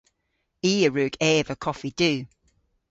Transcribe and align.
I 0.71 0.73
a 0.87 0.89
wrug 0.89 1.13
eva 1.31 1.53
koffi 1.63 1.89
du. 1.99 2.11